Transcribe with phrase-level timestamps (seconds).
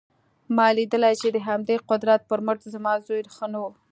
[0.55, 3.65] ما لیدلي چې د همدې قدرت پر مټ زما زوی ښه شو